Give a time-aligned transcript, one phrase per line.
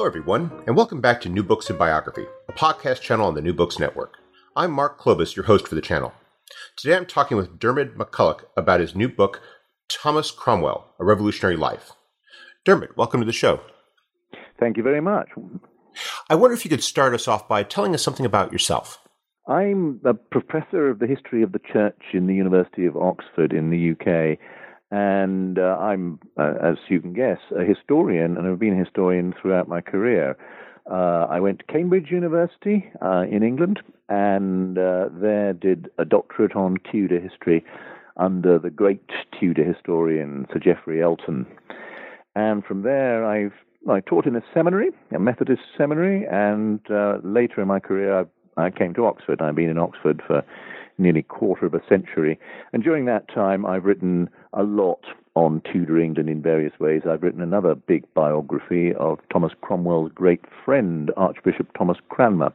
[0.00, 3.42] Hello, everyone, and welcome back to New Books in Biography, a podcast channel on the
[3.42, 4.14] New Books Network.
[4.56, 6.14] I'm Mark Klobas, your host for the channel.
[6.74, 9.42] Today I'm talking with Diarmaid MacCulloch about his new book,
[9.90, 11.92] Thomas Cromwell A Revolutionary Life.
[12.64, 13.60] Diarmaid, welcome to the show.
[14.58, 15.28] Thank you very much.
[16.30, 19.06] I wonder if you could start us off by telling us something about yourself.
[19.48, 23.68] I'm a professor of the history of the church in the University of Oxford in
[23.68, 24.38] the UK.
[24.90, 29.34] And uh, I'm, uh, as you can guess, a historian, and I've been a historian
[29.40, 30.36] throughout my career.
[30.90, 36.56] Uh, I went to Cambridge University uh, in England, and uh, there did a doctorate
[36.56, 37.64] on Tudor history
[38.16, 39.08] under the great
[39.38, 41.46] Tudor historian Sir Geoffrey Elton.
[42.34, 43.52] And from there, I've
[43.88, 48.64] I taught in a seminary, a Methodist seminary, and uh, later in my career, I,
[48.66, 49.40] I came to Oxford.
[49.40, 50.44] I've been in Oxford for
[51.00, 52.38] nearly quarter of a century.
[52.72, 57.02] And during that time, I've written a lot on Tudor England in various ways.
[57.08, 62.52] I've written another big biography of Thomas Cromwell's great friend, Archbishop Thomas Cranmer.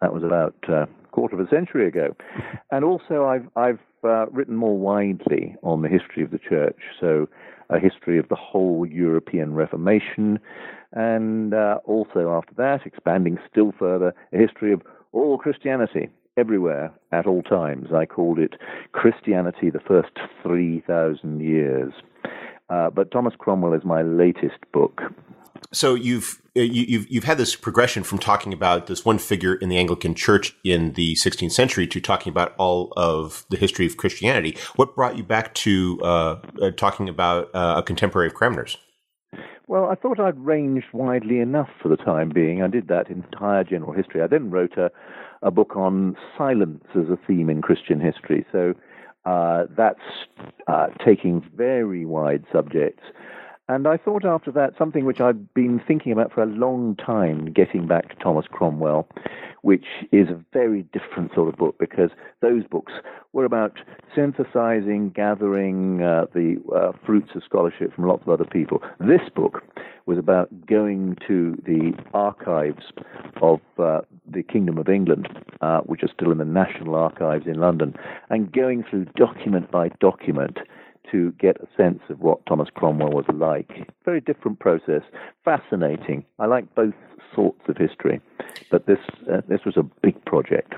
[0.00, 2.16] That was about a uh, quarter of a century ago.
[2.70, 6.78] And also, I've, I've uh, written more widely on the history of the church.
[6.98, 7.28] So,
[7.68, 10.38] a history of the whole European Reformation,
[10.92, 14.82] and uh, also after that, expanding still further, a history of
[15.12, 17.88] all Christianity everywhere at all times.
[17.94, 18.54] I called it
[18.92, 20.12] Christianity the First
[20.42, 21.92] 3,000 Years.
[22.70, 25.02] Uh, but Thomas Cromwell is my latest book.
[25.72, 29.68] So you've uh, you've you've had this progression from talking about this one figure in
[29.68, 33.96] the Anglican Church in the 16th century to talking about all of the history of
[33.96, 34.56] Christianity.
[34.76, 38.76] What brought you back to uh, uh, talking about uh, a contemporary of Cranmer's?
[39.66, 42.62] Well, I thought I'd ranged widely enough for the time being.
[42.62, 44.20] I did that entire general history.
[44.22, 44.90] I then wrote a,
[45.42, 48.44] a book on silence as a theme in Christian history.
[48.52, 48.74] So
[49.24, 50.00] uh, that's
[50.66, 53.02] uh, taking very wide subjects.
[53.68, 57.52] And I thought after that something which I've been thinking about for a long time,
[57.52, 59.06] getting back to Thomas Cromwell,
[59.62, 62.92] which is a very different sort of book because those books
[63.32, 63.78] were about
[64.14, 68.82] synthesizing, gathering uh, the uh, fruits of scholarship from lots of other people.
[68.98, 69.62] This book
[70.06, 72.92] was about going to the archives
[73.40, 75.28] of uh, the Kingdom of England,
[75.60, 77.94] uh, which are still in the National Archives in London,
[78.28, 80.58] and going through document by document
[81.10, 83.90] to get a sense of what Thomas Cromwell was like.
[84.04, 85.02] Very different process,
[85.44, 86.24] fascinating.
[86.38, 86.94] I like both
[87.34, 88.20] sorts of history,
[88.70, 88.98] but this
[89.32, 90.74] uh, this was a big project.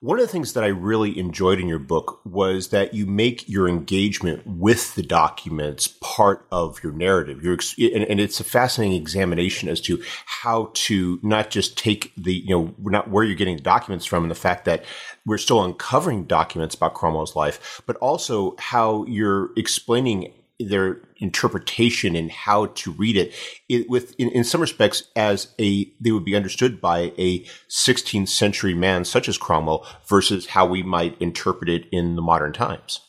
[0.00, 3.48] One of the things that I really enjoyed in your book was that you make
[3.48, 7.42] your engagement with the documents part of your narrative.
[7.42, 7.58] You're,
[7.94, 12.50] and, and, it's a fascinating examination as to how to not just take the, you
[12.50, 14.84] know, not where you're getting the documents from and the fact that
[15.26, 22.30] we're still uncovering documents about Cromwell's life, but also how you're explaining their interpretation and
[22.30, 23.34] how to read it,
[23.68, 28.28] it with in, in, some respects as a they would be understood by a 16th
[28.28, 33.00] century man such as Cromwell versus how we might interpret it in the modern times.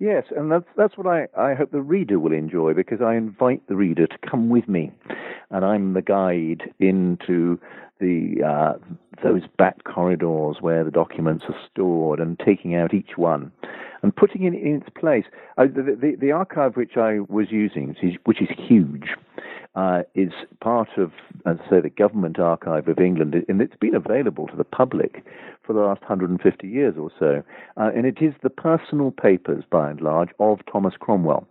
[0.00, 3.66] Yes, and that's that's what I, I hope the reader will enjoy because I invite
[3.68, 4.90] the reader to come with me
[5.50, 7.60] and I'm the guide into
[8.00, 8.72] the uh,
[9.22, 13.52] those back corridors where the documents are stored and taking out each one
[14.02, 15.24] and putting it in its place.
[15.56, 19.08] Uh, the, the, the, archive which I was using, which is huge,
[19.76, 21.10] uh, is part of,
[21.46, 25.24] as I say, the Government Archive of England, and it's been available to the public
[25.64, 27.42] for the last 150 years or so.
[27.76, 31.46] Uh, and it is the personal papers, by and large, of Thomas Cromwell,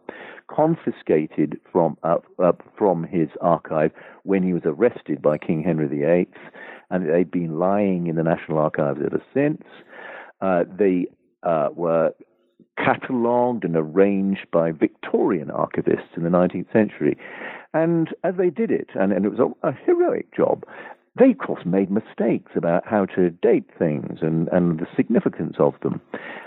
[0.48, 2.18] confiscated from uh,
[2.78, 3.92] from his archive
[4.24, 6.28] when he was arrested by King Henry VIII,
[6.90, 9.64] and they've been lying in the National Archives ever since.
[10.40, 11.08] Uh, they
[11.44, 12.14] uh, were
[12.78, 17.18] catalogued and arranged by Victorian archivists in the 19th century.
[17.74, 20.64] And as they did it, and, and it was a, a heroic job,
[21.18, 25.74] they, of course, made mistakes about how to date things and, and the significance of
[25.84, 26.02] them.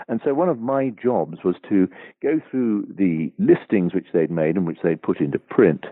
[0.09, 1.87] And so one of my jobs was to
[2.21, 5.85] go through the listings which they'd made and which they'd put into print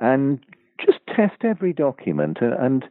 [0.00, 0.38] and
[0.84, 2.84] just test every document and, and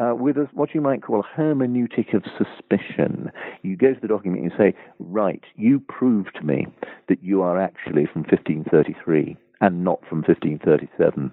[0.00, 3.30] uh, with a, what you might call a hermeneutic of suspicion.
[3.60, 6.66] You go to the document and you say, right, you prove to me
[7.08, 11.30] that you are actually from 1533 and not from 1537.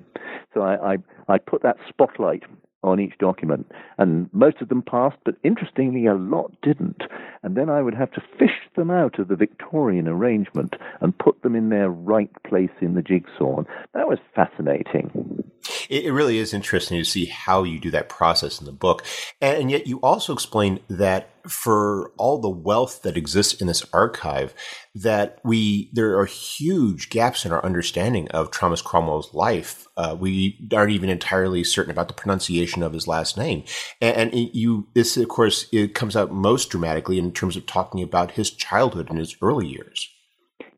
[0.53, 0.97] So I, I,
[1.27, 2.43] I put that spotlight
[2.83, 3.69] on each document.
[3.97, 7.01] And most of them passed, but interestingly, a lot didn't.
[7.43, 11.41] And then I would have to fish them out of the Victorian arrangement and put
[11.41, 13.63] them in their right place in the jigsaw.
[13.93, 15.43] That was fascinating.
[15.89, 19.03] It really is interesting to see how you do that process in the book.
[19.41, 24.53] And yet you also explain that for all the wealth that exists in this archive,
[24.93, 29.87] that we there are huge gaps in our understanding of Thomas Cromwell's life.
[29.97, 33.63] Uh, we aren't even entirely certain about the pronunciation of his last name,
[33.99, 37.65] and, and it, you this of course it comes out most dramatically in terms of
[37.65, 40.09] talking about his childhood and his early years.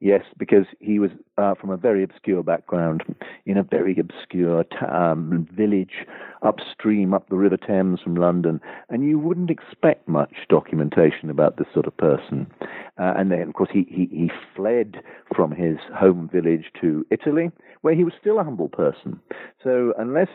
[0.03, 3.03] Yes, because he was uh, from a very obscure background
[3.45, 6.07] in a very obscure um, village
[6.41, 8.59] upstream up the River Thames from London,
[8.89, 12.47] and you wouldn't expect much documentation about this sort of person.
[12.97, 14.97] Uh, and then, of course, he, he, he fled
[15.35, 17.51] from his home village to Italy,
[17.81, 19.19] where he was still a humble person.
[19.63, 20.29] So, unless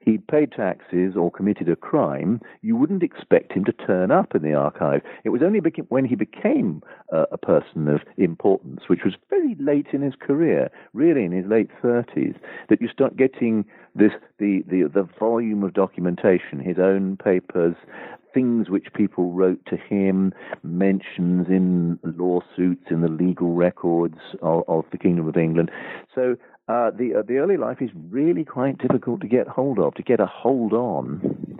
[0.00, 4.42] he paid taxes or committed a crime, you wouldn't expect him to turn up in
[4.42, 5.02] the archive.
[5.24, 6.82] It was only when he became
[7.12, 11.46] uh, a person of importance, which was very late in his career, really in his
[11.46, 12.34] late 30s,
[12.70, 13.64] that you start getting
[13.94, 17.74] this the, the, the volume of documentation, his own papers,
[18.32, 20.32] things which people wrote to him,
[20.62, 25.70] mentions in lawsuits, in the legal records of, of the Kingdom of England.
[26.14, 26.36] So
[26.68, 30.02] uh, the uh, the early life is really quite difficult to get hold of, to
[30.02, 31.58] get a hold on.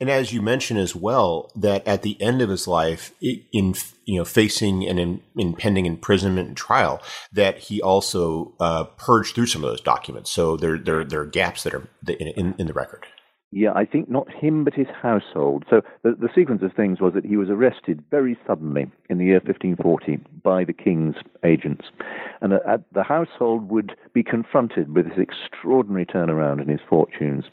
[0.00, 3.74] And as you mentioned as well, that at the end of his life, in
[4.06, 7.00] you know facing an impending imprisonment and trial,
[7.32, 10.30] that he also uh, purged through some of those documents.
[10.30, 13.06] So there there there are gaps that are in, in the record.
[13.52, 15.64] Yeah, I think not him, but his household.
[15.68, 19.24] So the, the sequence of things was that he was arrested very suddenly in the
[19.24, 21.86] year 1540 by the king's agents.
[22.40, 27.44] And uh, the household would be confronted with this extraordinary turnaround in his fortunes.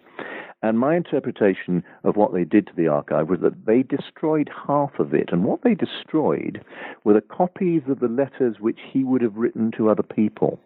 [0.67, 4.99] And my interpretation of what they did to the archive was that they destroyed half
[4.99, 5.29] of it.
[5.31, 6.61] And what they destroyed
[7.05, 10.59] were the copies of the letters which he would have written to other people.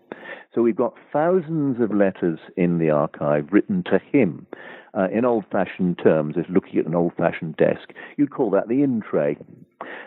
[0.56, 4.48] So we've got thousands of letters in the archive written to him.
[4.98, 8.68] Uh, in old fashioned terms, if looking at an old fashioned desk, you'd call that
[8.68, 9.38] the in tray.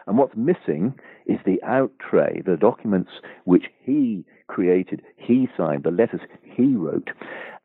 [0.06, 0.94] And what's missing
[1.26, 3.12] is the out tray, the documents
[3.44, 7.10] which he created, he signed, the letters he wrote.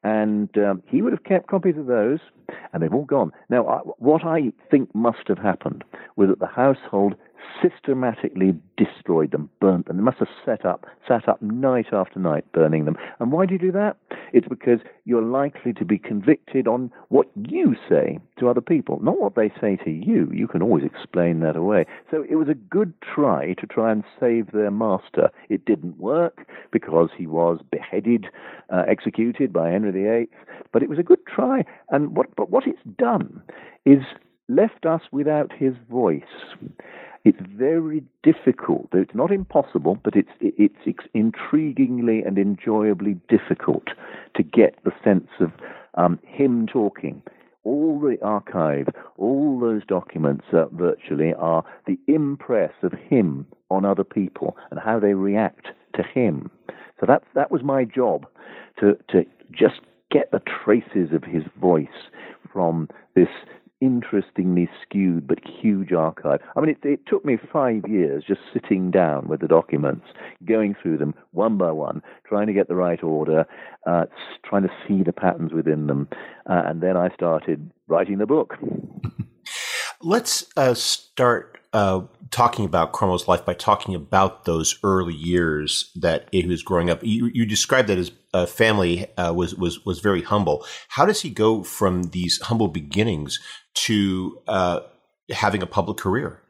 [0.04, 2.20] And um, he would have kept copies of those,
[2.72, 3.32] and they've all gone.
[3.50, 5.84] Now, I, what I think must have happened
[6.16, 7.16] was that the household
[7.62, 9.98] systematically destroyed them, burnt them.
[9.98, 12.98] They must have set up, sat up night after night burning them.
[13.20, 13.98] And why do you do that?
[14.34, 19.20] It's because you're likely to be convicted on what you say to other people, not
[19.20, 20.30] what they say to you.
[20.34, 21.86] You can always explain that away.
[22.12, 25.30] So it was a good try to try and save their master.
[25.50, 28.28] It didn't work because he was beheaded,
[28.70, 30.30] uh, executed by Henry VIII,
[30.72, 31.64] but it was a good try.
[31.90, 33.42] And what, but what it's done
[33.86, 34.04] is
[34.50, 36.24] left us without his voice.
[37.26, 38.88] It's very difficult.
[38.94, 40.76] It's not impossible, but it's it's
[41.14, 43.88] intriguingly and enjoyably difficult
[44.36, 45.52] to get the sense of
[45.96, 47.22] um, him talking.
[47.66, 54.06] All the archive, all those documents uh, virtually are the impress of him on other
[54.06, 56.50] people and how they react to him.
[57.00, 58.26] So that that was my job
[58.80, 61.88] to to just get the traces of his voice
[62.52, 63.28] from this
[63.82, 66.40] interestingly skewed but huge archive.
[66.56, 70.06] I mean, it, it, took me five years just sitting down with the documents,
[70.46, 73.46] going through them one by one, trying to get the right order,
[73.88, 74.06] uh,
[74.44, 76.08] trying to see the patterns within them,
[76.50, 78.56] uh, and then I started writing the book.
[80.02, 86.28] Let's uh, start uh, talking about Cromwell's life by talking about those early years that
[86.32, 87.04] he was growing up.
[87.04, 90.66] You, you described that his uh, family uh, was was was very humble.
[90.90, 93.40] How does he go from these humble beginnings
[93.86, 94.80] to uh,
[95.32, 96.42] having a public career?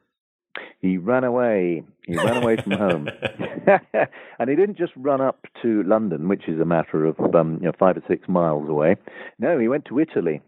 [0.81, 1.83] He ran away.
[2.07, 3.09] He ran away from home,
[4.39, 7.67] and he didn't just run up to London, which is a matter of um, you
[7.67, 8.95] know, five or six miles away.
[9.37, 10.41] No, he went to Italy,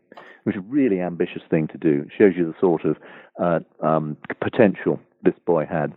[0.44, 2.06] which is a really ambitious thing to do.
[2.06, 2.98] It shows you the sort of
[3.42, 5.94] uh, um, potential this boy had.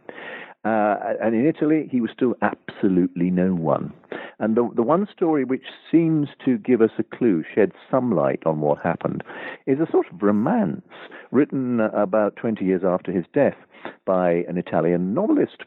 [0.64, 3.92] Uh, and in Italy, he was still absolutely no one.
[4.38, 8.42] And the, the one story which seems to give us a clue, shed some light
[8.46, 9.22] on what happened,
[9.66, 10.82] is a sort of romance
[11.30, 13.56] written about 20 years after his death
[14.06, 15.62] by an Italian novelist.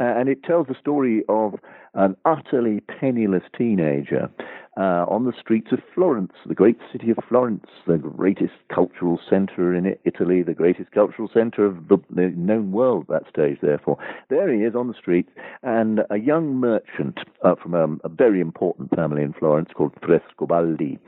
[0.00, 1.54] Uh, and it tells the story of
[1.94, 4.28] an utterly penniless teenager
[4.76, 9.74] uh, on the streets of Florence, the great city of Florence, the greatest cultural center
[9.74, 13.98] in Italy, the greatest cultural center of the, known world at that stage, therefore.
[14.30, 15.30] There he is on the streets,
[15.62, 20.98] and a young merchant uh, from a, a, very important family in Florence called Frescobaldi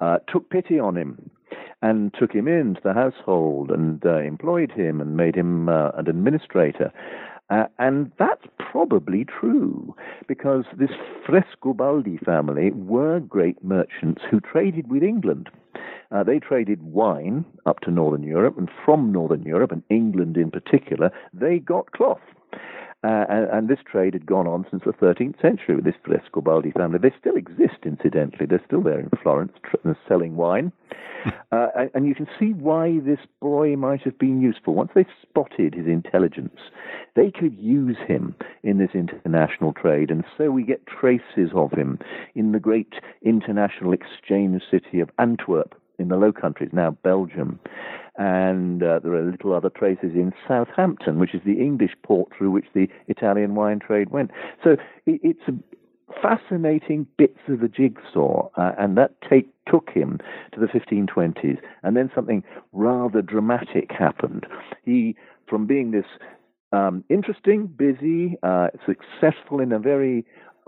[0.00, 1.30] uh, took pity on him
[1.82, 6.08] and took him into the household and uh, employed him and made him uh, an
[6.08, 6.92] administrator.
[7.52, 9.94] Uh, and that's probably true
[10.26, 10.92] because this
[11.28, 15.50] Frescobaldi family were great merchants who traded with England.
[16.10, 20.50] Uh, they traded wine up to Northern Europe, and from Northern Europe, and England in
[20.50, 22.22] particular, they got cloth.
[23.04, 26.72] Uh, and, and, this trade had gone on since the 13th century with this Frescobaldi
[26.72, 27.00] family.
[27.02, 28.46] They still exist, incidentally.
[28.46, 30.72] They're still there in Florence tr- selling wine.
[31.52, 34.74] Uh, and, and you can see why this boy might have been useful.
[34.74, 36.58] Once they spotted his intelligence,
[37.14, 40.10] they could use him in this international trade.
[40.10, 42.00] And so we get traces of him
[42.34, 47.60] in the great international exchange city of Antwerp in the Low Countries, now Belgium
[48.16, 52.50] and uh, there are little other traces in Southampton, which is the English port through
[52.50, 54.30] which the Italian wine trade went.
[54.62, 54.72] So
[55.06, 55.52] it, it's a,
[56.20, 60.18] fascinating bits of the jigsaw, uh, and that take, took him
[60.52, 62.42] to the 1520s, and then something
[62.72, 64.46] rather dramatic happened.
[64.84, 65.16] He,
[65.48, 66.04] from being this
[66.72, 70.24] um, interesting, busy, uh, successful in a very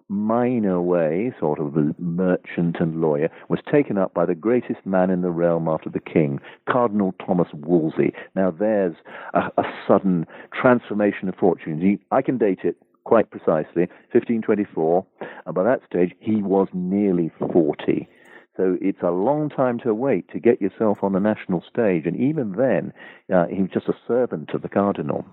[0.08, 5.22] minor way, sort of merchant and lawyer, was taken up by the greatest man in
[5.22, 8.12] the realm after the king, Cardinal Thomas Wolsey.
[8.34, 8.96] Now, there's
[9.32, 11.98] a, a sudden transformation of fortunes.
[12.10, 15.06] I can date it quite precisely, 1524,
[15.46, 18.08] and by that stage he was nearly 40.
[18.56, 22.16] So it's a long time to wait to get yourself on the national stage, and
[22.16, 22.92] even then,
[23.32, 25.24] uh, he was just a servant of the cardinal.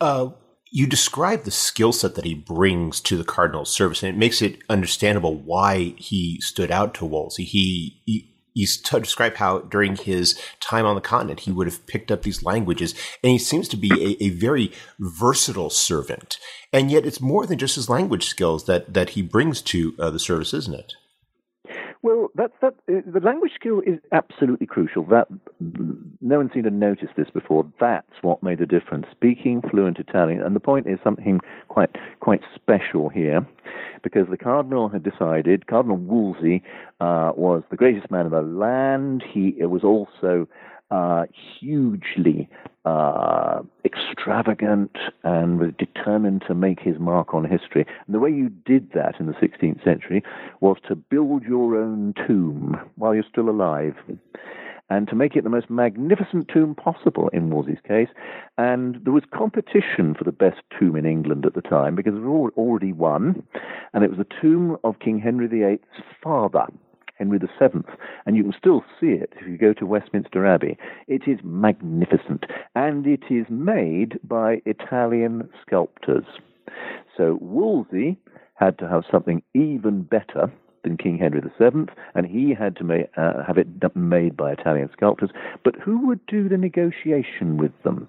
[0.00, 0.30] Uh,
[0.70, 4.42] you describe the skill set that he brings to the cardinal's service, and it makes
[4.42, 7.44] it understandable why he stood out to Wolsey.
[7.44, 8.66] He, he you
[9.00, 12.92] describe how during his time on the continent he would have picked up these languages,
[13.22, 16.38] and he seems to be a, a, very versatile servant.
[16.72, 20.10] And yet, it's more than just his language skills that that he brings to uh,
[20.10, 20.94] the service, isn't it?
[22.02, 25.04] Well, that, that, uh, the language skill is absolutely crucial.
[25.04, 25.26] That
[26.20, 27.66] no one seemed to notice this before.
[27.80, 29.06] That's what made the difference.
[29.10, 31.90] Speaking fluent Italian, and the point is something quite
[32.20, 33.44] quite special here,
[34.02, 35.66] because the cardinal had decided.
[35.66, 36.62] Cardinal Wolsey
[37.00, 39.24] uh, was the greatest man of the land.
[39.28, 40.46] He was also
[40.90, 41.24] uh,
[41.58, 42.48] hugely
[42.88, 47.84] uh, extravagant and was determined to make his mark on history.
[48.06, 50.22] And the way you did that in the 16th century
[50.60, 53.94] was to build your own tomb while you're still alive.
[54.90, 58.08] And to make it the most magnificent tomb possible in Wolsey's case.
[58.56, 62.20] And there was competition for the best tomb in England at the time because it
[62.20, 63.42] was already won.
[63.92, 65.80] And it was the tomb of King Henry VIII's
[66.22, 66.66] father,
[67.18, 67.80] Henry VII,
[68.26, 70.78] and you can still see it if you go to Westminster Abbey.
[71.06, 76.24] It is magnificent, and it is made by Italian sculptors.
[77.16, 78.18] So Wolsey
[78.54, 80.52] had to have something even better
[80.84, 84.88] than King Henry VII, and he had to ma- uh, have it made by Italian
[84.92, 85.30] sculptors.
[85.64, 88.08] But who would do the negotiation with them?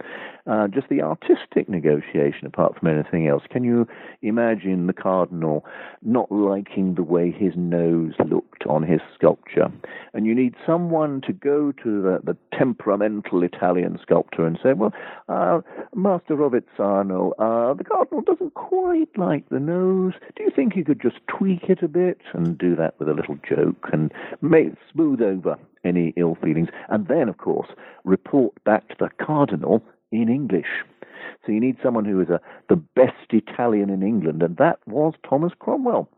[0.49, 3.43] Uh, just the artistic negotiation, apart from anything else.
[3.49, 3.87] Can you
[4.21, 5.63] imagine the cardinal
[6.01, 9.71] not liking the way his nose looked on his sculpture?
[10.13, 14.93] And you need someone to go to the, the temperamental Italian sculptor and say, well,
[15.27, 15.61] uh,
[15.93, 20.13] Master Rovezzano, uh, the cardinal doesn't quite like the nose.
[20.35, 23.13] Do you think you could just tweak it a bit and do that with a
[23.13, 26.69] little joke and make smooth over any ill feelings?
[26.89, 27.69] And then, of course,
[28.03, 30.83] report back to the cardinal in English.
[31.45, 35.13] So you need someone who is a, the best Italian in England, and that was
[35.27, 36.09] Thomas Cromwell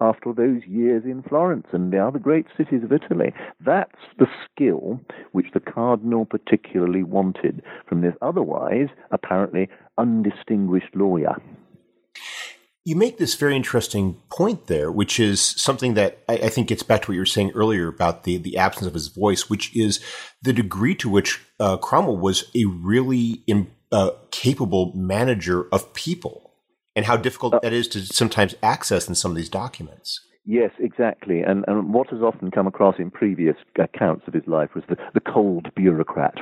[0.00, 3.32] after those years in Florence and the other great cities of Italy.
[3.64, 5.00] That's the skill
[5.32, 11.36] which the cardinal particularly wanted from this otherwise apparently undistinguished lawyer.
[12.84, 16.82] You make this very interesting point there, which is something that I, I, think gets
[16.82, 19.76] back to what you were saying earlier about the, the absence of his voice, which
[19.76, 20.02] is
[20.40, 26.54] the degree to which uh, Cromwell was a really Im, uh, capable manager of people
[26.96, 30.20] and how difficult uh, that is to sometimes access in some of these documents.
[30.50, 31.42] Yes, exactly.
[31.42, 34.96] And, and what has often come across in previous accounts of his life was the,
[35.12, 36.36] the cold bureaucrat,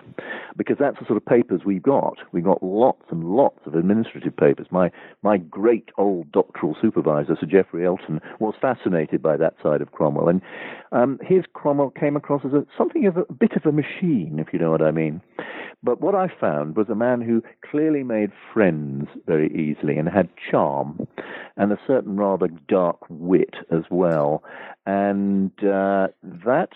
[0.56, 2.18] because that's the sort of papers we've got.
[2.30, 4.68] We got lots and lots of administrative papers.
[4.70, 4.92] My,
[5.24, 10.28] my great old doctoral supervisor, Sir Geoffrey Elton, was fascinated by that side of Cromwell.
[10.28, 10.40] And
[10.92, 14.38] um, his Cromwell came across as a, something of a, a bit of a machine,
[14.38, 15.20] if you know what I mean.
[15.82, 20.28] But what I found was a man who clearly made friends very easily and had
[20.50, 21.06] charm
[21.56, 24.42] and a certain rather dark wit as well.
[24.86, 26.08] And uh,
[26.44, 26.70] that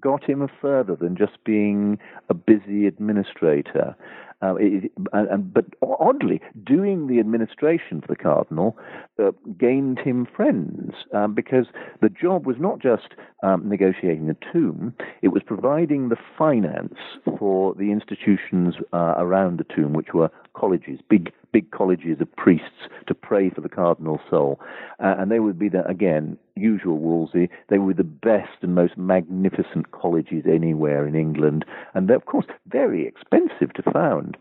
[0.00, 3.96] got him further than just being a busy administrator.
[4.42, 8.76] Uh, it, and, but oddly, doing the administration for the cardinal
[9.18, 11.66] uh, gained him friends um, because
[12.02, 16.98] the job was not just um, negotiating the tomb; it was providing the finance
[17.38, 22.88] for the institutions uh, around the tomb, which were colleges, big big colleges of priests
[23.06, 24.60] to pray for the cardinal's soul,
[25.00, 27.48] uh, and they would be the again usual Wolsey.
[27.68, 32.46] They were the best and most magnificent colleges anywhere in England, and they're of course
[32.68, 34.36] very expensive to found.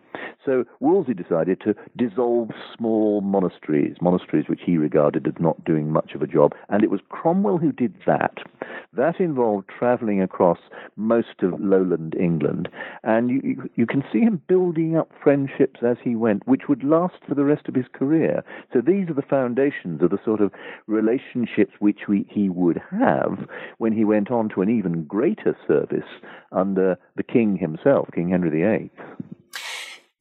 [0.45, 6.13] So Wolsey decided to dissolve small monasteries, monasteries which he regarded as not doing much
[6.13, 8.37] of a job, and it was Cromwell who did that.
[8.93, 10.59] That involved travelling across
[10.95, 12.69] most of lowland England,
[13.03, 16.83] and you, you, you can see him building up friendships as he went, which would
[16.83, 18.43] last for the rest of his career.
[18.71, 20.51] So these are the foundations of the sort of
[20.87, 26.07] relationships which we, he would have when he went on to an even greater service
[26.51, 28.91] under the king himself, King Henry VIII.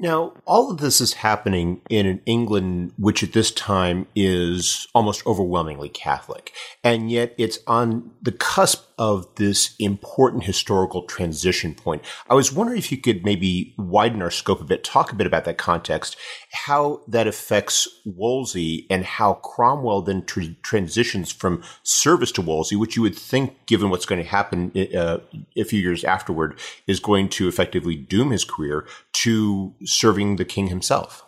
[0.01, 5.25] Now, all of this is happening in an England which at this time is almost
[5.25, 6.53] overwhelmingly Catholic.
[6.83, 12.03] And yet it's on the cusp of this important historical transition point.
[12.29, 15.27] I was wondering if you could maybe widen our scope a bit, talk a bit
[15.27, 16.17] about that context,
[16.53, 22.97] how that affects Wolsey and how Cromwell then tr- transitions from service to Wolsey, which
[22.97, 25.19] you would think, given what's going to happen uh,
[25.57, 30.69] a few years afterward, is going to effectively doom his career to serving the king
[30.69, 31.25] himself.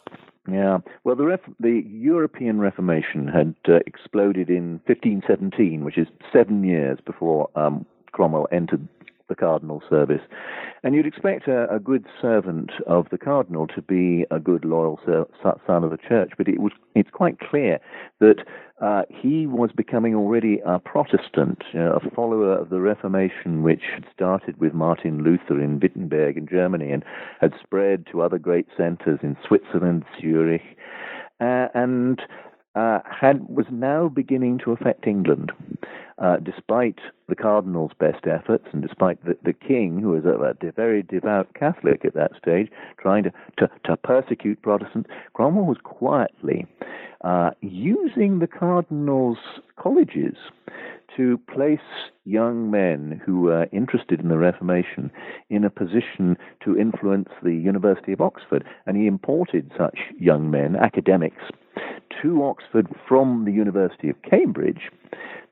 [0.50, 6.62] Yeah, well, the Ref- the European Reformation had uh, exploded in 1517, which is seven
[6.62, 8.86] years before um, Cromwell entered
[9.28, 10.20] the cardinal service.
[10.82, 15.00] And you'd expect a, a, good servant of the cardinal to be a good, loyal
[15.04, 17.78] son of the church, but it was it's quite clear
[18.20, 18.44] that
[18.80, 24.60] uh, he was becoming already a Protestant, a follower of the Reformation, which had started
[24.60, 27.04] with Martin Luther in Wittenberg in Germany and
[27.40, 30.76] had spread to other great centers in Switzerland, Zurich,
[31.40, 32.20] uh, and
[32.74, 35.52] uh, had was now beginning to affect England
[36.18, 36.98] uh, despite
[37.28, 41.52] the cardinal's best efforts and despite the, the king, who was a, a, very devout
[41.54, 46.66] Catholic at that stage, trying to, to, to persecute Protestants, Cromwell was quietly
[47.22, 49.38] uh, using the cardinal's
[49.78, 50.36] colleges
[51.16, 51.78] to place
[52.24, 55.10] young men who were interested in the Reformation
[55.48, 58.64] in a position to influence the University of Oxford.
[58.86, 61.42] And he imported such young men, academics,
[62.22, 64.90] to Oxford from the University of Cambridge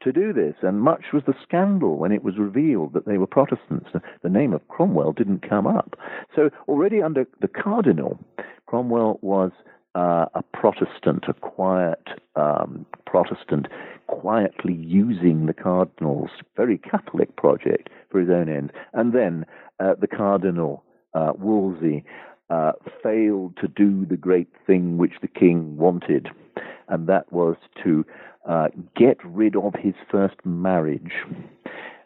[0.04, 3.26] to do this, and much was the scandal when it was revealed that they were
[3.26, 3.90] Protestants.
[4.22, 5.96] The name of Cromwell didn't come up.
[6.36, 8.18] So already under the cardinal,
[8.66, 9.50] Cromwell was
[9.94, 13.66] uh, a Protestant, a quiet um, Protestant,
[14.06, 18.72] quietly using the cardinal's very Catholic project for his own ends.
[18.92, 19.46] And then
[19.80, 22.04] uh, the cardinal, uh, Wolsey,
[22.50, 26.28] uh, failed to do the great thing which the king wanted,
[26.88, 28.04] and that was to
[28.48, 31.12] uh, get rid of his first marriage.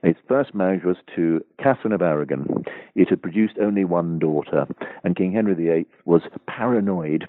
[0.05, 2.65] His first marriage was to Catherine of Aragon.
[2.95, 4.67] It had produced only one daughter,
[5.03, 7.27] and King Henry VIII was paranoid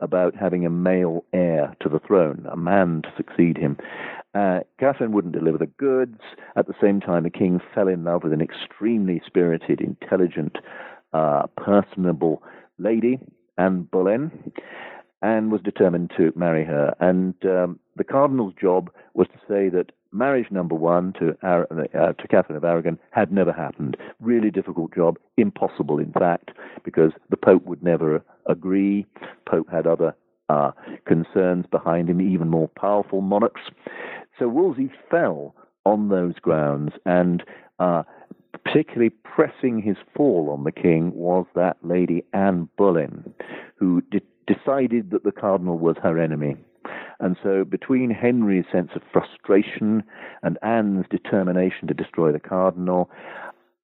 [0.00, 3.78] about having a male heir to the throne, a man to succeed him.
[4.34, 6.20] Uh, Catherine wouldn't deliver the goods.
[6.56, 10.58] At the same time, the king fell in love with an extremely spirited, intelligent,
[11.12, 12.42] uh, personable
[12.78, 13.18] lady,
[13.58, 14.52] Anne Boleyn,
[15.22, 16.94] and was determined to marry her.
[17.00, 22.28] And um, the cardinal's job was to say that marriage number one to, uh, to
[22.28, 23.96] Catherine of Aragon had never happened.
[24.20, 26.50] Really difficult job, impossible in fact,
[26.84, 29.06] because the Pope would never agree.
[29.46, 30.14] Pope had other
[30.48, 30.72] uh,
[31.06, 33.62] concerns behind him, even more powerful monarchs.
[34.38, 35.54] So Wolsey fell
[35.84, 37.42] on those grounds, and
[37.78, 38.02] uh,
[38.64, 43.32] particularly pressing his fall on the king was that lady Anne Boleyn,
[43.76, 44.20] who de-
[44.52, 46.56] decided that the cardinal was her enemy.
[47.20, 50.02] And so, between Henry's sense of frustration
[50.42, 53.10] and Anne's determination to destroy the cardinal,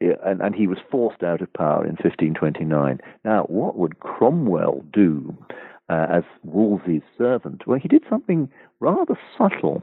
[0.00, 3.00] and, and, he was forced out of power in 1529.
[3.24, 5.36] Now, what would Cromwell do
[5.88, 7.66] uh, as Wolsey's servant?
[7.66, 8.50] Well, he did something
[8.80, 9.82] rather subtle.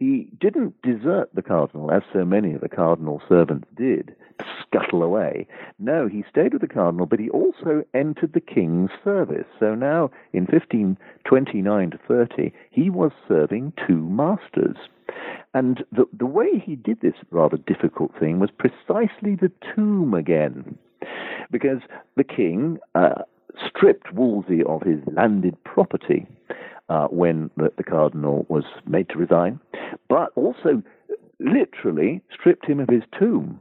[0.00, 5.02] He didn't desert the cardinal, as so many of the cardinal's servants did, to scuttle
[5.02, 5.46] away.
[5.78, 9.44] No, he stayed with the cardinal, but he also entered the king's service.
[9.58, 14.78] So now, in 1529 to 30, he was serving two masters.
[15.52, 20.78] And the, the way he did this rather difficult thing was precisely the tomb again.
[21.50, 21.82] Because
[22.16, 23.22] the king uh,
[23.66, 26.26] stripped Wolsey of his landed property
[26.90, 29.60] uh, when the, the cardinal was made to resign,
[30.08, 30.82] but also
[31.38, 33.58] literally stripped him of his tomb.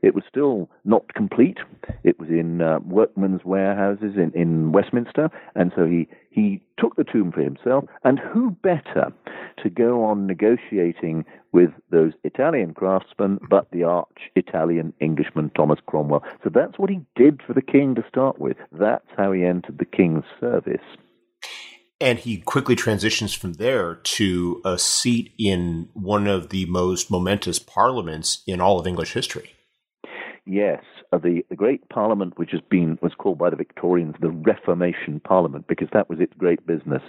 [0.00, 1.58] It was still not complete.
[2.04, 7.02] It was in uh, workmen's warehouses in, in Westminster, and so he, he took the
[7.02, 7.84] tomb for himself.
[8.04, 9.12] And who better
[9.60, 16.22] to go on negotiating with those Italian craftsmen but the arch Italian Englishman Thomas Cromwell?
[16.44, 18.56] So that's what he did for the king to start with.
[18.70, 20.78] That's how he entered the king's service.
[22.00, 27.58] And he quickly transitions from there to a seat in one of the most momentous
[27.58, 29.54] parliaments in all of English history.
[30.46, 30.82] Yes,
[31.12, 35.20] uh, the, the great parliament, which has been was called by the Victorians the Reformation
[35.20, 37.02] Parliament, because that was its great business.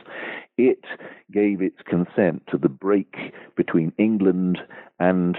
[0.57, 0.83] It
[1.31, 3.15] gave its consent to the break
[3.55, 4.57] between England
[4.99, 5.37] and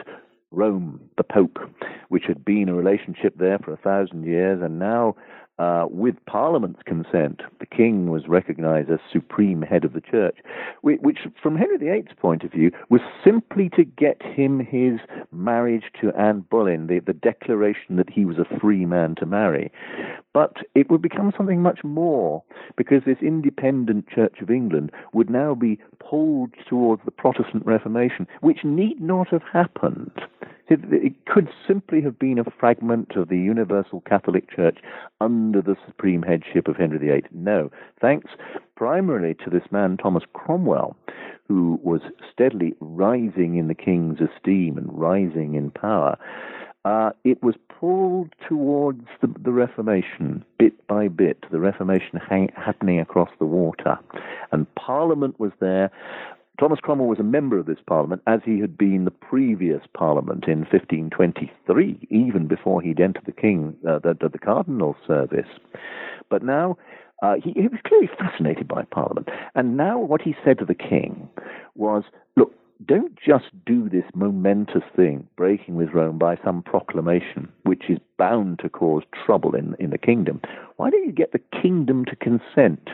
[0.50, 1.58] Rome, the Pope,
[2.08, 5.14] which had been a relationship there for a thousand years, and now
[5.60, 10.38] uh, with Parliament's consent, the king was recognized as supreme head of the church,
[10.80, 14.98] which, from Henry VIII's point of view, was simply to get him his
[15.32, 19.70] marriage to Anne Boleyn, the, the declaration that he was a free man to marry.
[20.32, 22.42] But it would become something much more,
[22.78, 28.64] because this independent Church of England would now be pulled towards the Protestant Reformation, which
[28.64, 30.22] need not have happened.
[30.70, 34.78] It, could simply have been a fragment of the Universal Catholic Church
[35.20, 37.24] under the supreme headship of Henry VIII.
[37.32, 38.30] No, thanks
[38.76, 40.96] primarily to this man, Thomas Cromwell,
[41.48, 42.00] who was
[42.32, 46.16] steadily rising in the king's esteem and rising in power.
[46.84, 52.98] Uh, it was pulled towards the, the, Reformation, bit by bit, the Reformation hang, happening
[53.00, 53.98] across the water.
[54.52, 55.90] And Parliament was there
[56.60, 60.44] Thomas Cromwell was a member of this parliament, as he had been the previous parliament
[60.46, 65.48] in 1523, even before he'd entered the king, uh, the, the, cardinal service.
[66.28, 66.76] But now
[67.22, 69.30] uh, he, he, was clearly fascinated by Parliament.
[69.54, 71.30] And now what he said to the king
[71.76, 72.04] was,
[72.36, 72.52] look,
[72.84, 78.58] don't just do this momentous thing, breaking with Rome by some proclamation, which is bound
[78.58, 80.42] to cause trouble in, in the kingdom.
[80.76, 82.90] Why don't you get the kingdom to consent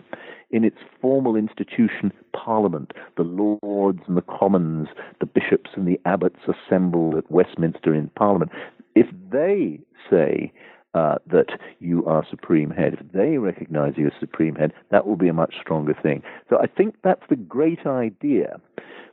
[0.56, 4.88] in its formal institution, Parliament, the Lords and the Commons,
[5.20, 8.50] the bishops and the abbots assembled at Westminster in Parliament?
[8.94, 9.78] If they
[10.10, 10.50] say
[10.94, 15.16] uh, that you are supreme head, if they recognize you as supreme head, that will
[15.16, 16.22] be a much stronger thing.
[16.48, 18.58] So I think that's the great idea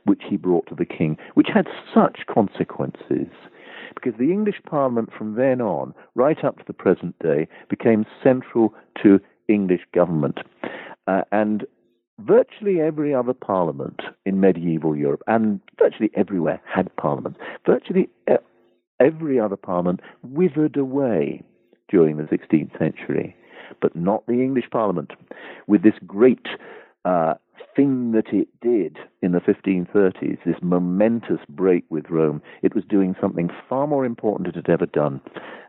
[0.04, 3.28] which he brought to the king, which had such consequences.
[3.94, 8.72] Because the English Parliament from then on, right up to the present day, became central
[9.02, 10.38] to English government.
[11.06, 11.66] Uh, and
[12.20, 17.38] virtually every other parliament in medieval Europe, and virtually everywhere, had parliaments.
[17.66, 18.08] Virtually
[19.00, 21.42] every other parliament withered away
[21.88, 23.36] during the 16th century,
[23.80, 25.12] but not the English Parliament,
[25.66, 26.46] with this great
[27.04, 27.34] uh,
[27.76, 33.14] thing that it did in the 1530s, this momentous break with Rome, it was doing
[33.20, 35.20] something far more important it had ever done.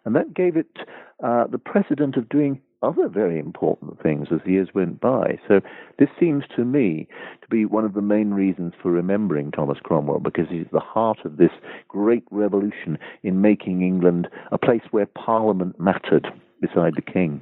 [0.06, 0.78] And that gave it
[1.24, 5.40] uh, the precedent of doing other very important things as the years went by.
[5.48, 5.62] So
[5.98, 7.08] this seems to me
[7.42, 11.20] to be one of the main reasons for remembering Thomas Cromwell because he's the heart
[11.26, 11.52] of this
[11.88, 16.28] great revolution in making England a place where Parliament mattered
[16.62, 17.42] beside the king.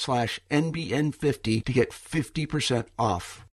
[0.00, 3.46] slash NBN50 to get 50% off.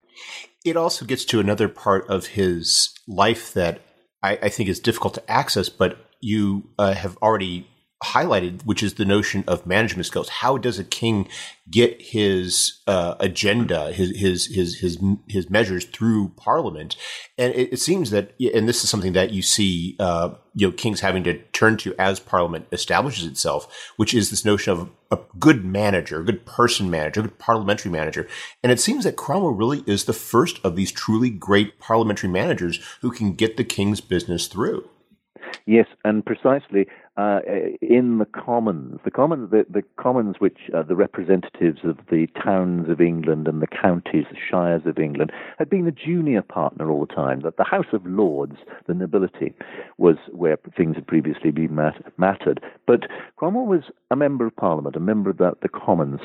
[0.63, 3.81] It also gets to another part of his life that
[4.23, 7.67] I, I think is difficult to access, but you uh, have already
[8.13, 10.29] highlighted, which is the notion of management skills.
[10.29, 11.27] How does a king
[11.69, 16.95] get his uh, agenda, his, his his his his measures through Parliament?
[17.37, 20.73] And it, it seems that, and this is something that you see, uh, you know,
[20.73, 25.19] kings having to turn to as Parliament establishes itself, which is this notion of a
[25.39, 28.27] good manager, a good person manager, a good parliamentary manager.
[28.63, 32.79] And it seems that Cromwell really is the first of these truly great parliamentary managers
[33.01, 34.89] who can get the king's business through.
[35.67, 36.85] Yes, and precisely
[37.17, 37.39] uh,
[37.81, 42.87] in the Commons, the Commons, the, the Commons, which are the representatives of the towns
[42.87, 47.07] of England and the counties, the shires of England, had been a junior partner all
[47.07, 47.39] the time.
[47.39, 49.53] That the House of Lords, the nobility,
[49.97, 52.61] was where things had previously been mat- mattered.
[52.85, 56.19] But Cromwell was a member of Parliament, a member of the, the Commons,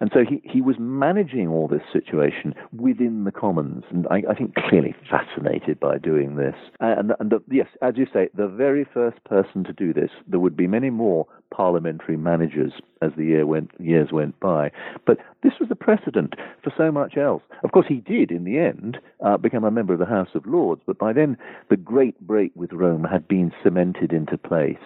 [0.00, 4.34] and so he, he was managing all this situation within the Commons, and I, I
[4.34, 6.54] think clearly fascinated by doing this.
[6.80, 10.40] And, and the, yes, as you say, the very first person to do this there
[10.40, 14.70] would be many more parliamentary managers as the year went, years went by.
[15.06, 17.42] But this was a precedent for so much else.
[17.64, 20.46] Of course, he did, in the end, uh, become a member of the House of
[20.46, 21.36] Lords, but by then
[21.70, 24.76] the great break with Rome had been cemented into place,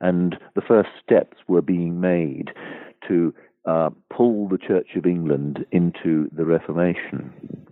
[0.00, 2.50] and the first steps were being made
[3.06, 3.32] to
[3.66, 7.66] uh, pull the Church of England into the Reformation.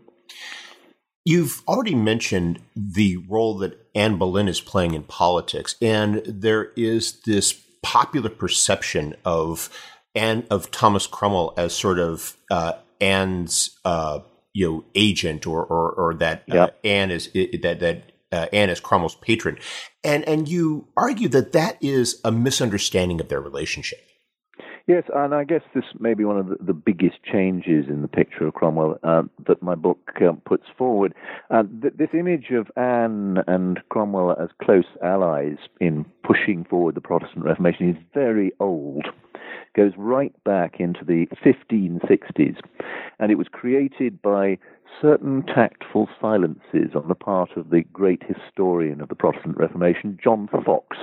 [1.25, 7.21] You've already mentioned the role that Anne Boleyn is playing in politics, and there is
[7.23, 9.69] this popular perception of
[10.15, 14.21] Anne of Thomas Cromwell as sort of uh, Anne's uh,
[14.53, 16.69] you know agent, or or, or that uh.
[16.85, 19.59] Anne is that that uh, Anne is Cromwell's patron,
[20.05, 24.06] and and you argue that that is a misunderstanding of their relationship.
[24.87, 28.47] Yes, and I guess this may be one of the, biggest changes in the picture
[28.47, 31.13] of Cromwell uh, that my book uh, puts forward.
[31.51, 37.01] Uh, th- this image of Anne and Cromwell as close allies in pushing forward the
[37.01, 39.07] Protestant Reformation is very old.
[39.75, 42.57] Goes right back into the 1560s,
[43.19, 44.59] and it was created by
[45.01, 50.49] certain tactful silences on the part of the great historian of the Protestant Reformation, John
[50.65, 50.97] Foxe.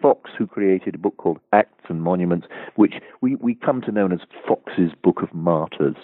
[0.00, 4.06] Foxe, who created a book called Acts and Monuments, which we, we come to know
[4.06, 5.96] as Foxe's Book of Martyrs.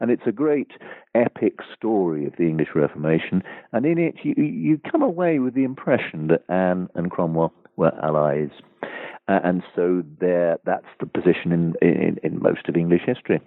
[0.00, 0.72] And it's a great
[1.14, 3.42] epic story of the English Reformation,
[3.72, 7.92] and in it you, you come away with the impression that Anne and Cromwell were
[8.02, 8.50] allies.
[9.26, 13.40] Uh, and so there, that's the position in, in, in most of English history.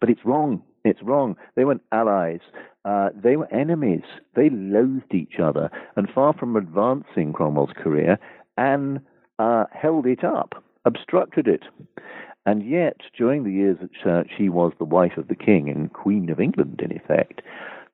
[0.00, 0.62] But it's wrong.
[0.84, 1.36] It's wrong.
[1.56, 2.40] They weren't allies.
[2.84, 4.04] Uh, they were enemies.
[4.36, 5.68] They loathed each other.
[5.96, 8.18] And far from advancing Cromwell's career,
[8.56, 9.00] Anne
[9.40, 11.64] uh, held it up, obstructed it.
[12.46, 16.30] And yet, during the years that she was the wife of the king and queen
[16.30, 17.42] of England, in effect.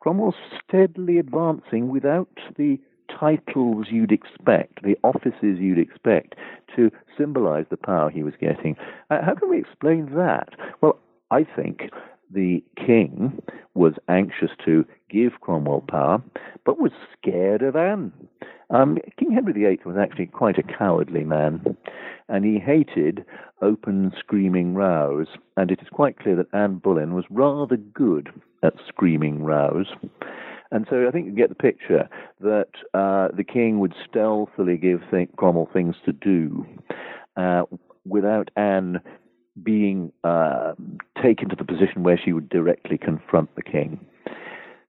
[0.01, 2.79] Cromwell steadily advancing without the
[3.19, 6.35] titles you'd expect, the offices you'd expect
[6.77, 8.77] to symbolize the power he was getting.
[9.11, 10.51] Uh, how can we explain that?
[10.81, 10.99] Well,
[11.31, 11.91] I think
[12.33, 13.43] the king
[13.75, 16.23] was anxious to give Cromwell power,
[16.65, 18.13] but was scared of Anne.
[18.71, 21.77] Um, king Henry VIII was actually quite a cowardly man,
[22.29, 23.25] and he hated
[23.61, 28.31] open screaming rows, and it is quite clear that Anne Boleyn was rather good
[28.63, 29.93] at screaming rows.
[30.73, 32.09] And so I think you get the picture
[32.41, 35.03] that uh, the king would stealthily give
[35.37, 36.67] Cromwell things to do
[37.37, 37.65] uh,
[38.07, 39.01] without Anne
[39.63, 40.73] being uh,
[41.23, 44.01] taken to the position where she would directly confront the king.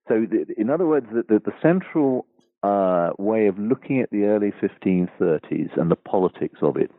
[0.08, 2.26] So, the, in other words, the, the, the central
[2.64, 6.92] uh, way of looking at the early 1530s and the politics of it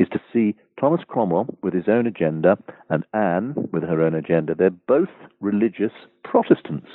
[0.00, 2.58] is to see Thomas Cromwell with his own agenda
[2.90, 4.56] and Anne with her own agenda.
[4.56, 5.92] They're both religious
[6.24, 6.88] Protestants.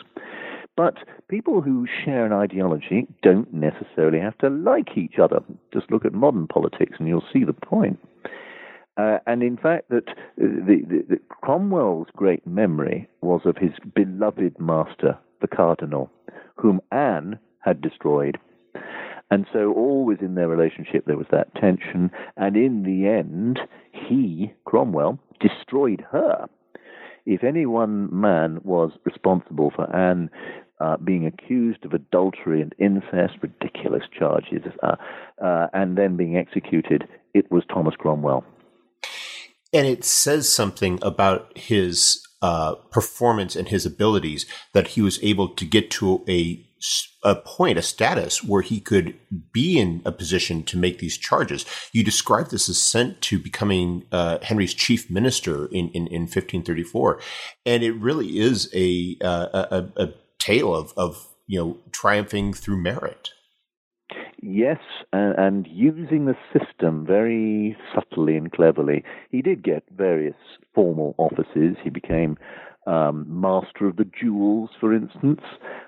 [0.78, 5.40] But people who share an ideology don't necessarily have to like each other.
[5.74, 8.00] Just look at modern politics and you'll see the point.
[8.96, 10.06] Uh, and in fact, that
[10.38, 16.10] the, the, the, Cromwell's great memory was of his beloved master, the cardinal,
[16.56, 18.38] whom Anne had destroyed.
[19.30, 22.10] And so, always in their relationship, there was that tension.
[22.38, 23.60] And in the end,
[23.92, 26.48] he, Cromwell, destroyed her.
[27.28, 30.30] If any one man was responsible for Anne
[30.80, 34.96] uh, being accused of adultery and incest, ridiculous charges, uh,
[35.44, 38.44] uh, and then being executed, it was Thomas Cromwell.
[39.74, 45.50] And it says something about his uh, performance and his abilities that he was able
[45.50, 46.64] to get to a
[47.24, 49.16] a point, a status where he could
[49.52, 51.66] be in a position to make these charges.
[51.92, 57.20] You describe this ascent to becoming uh, Henry's chief minister in, in, in, 1534,
[57.66, 60.14] and it really is a uh, a, a
[60.48, 63.30] tale of, of you know triumphing through merit.
[64.42, 64.80] Yes,
[65.12, 69.04] and, and, using the system very subtly and cleverly.
[69.32, 70.36] He did get various
[70.74, 71.76] formal offices.
[71.84, 72.38] He became
[72.88, 75.42] um, Master of the Jewels, for instance,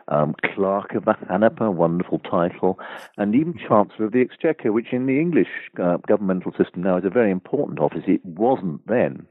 [0.09, 2.77] um, Clerk of the Hanaper, wonderful title,
[3.17, 5.47] and even Chancellor of the Exchequer, which in the English
[5.81, 8.03] uh, governmental system now is a very important office.
[8.05, 9.25] It wasn't then.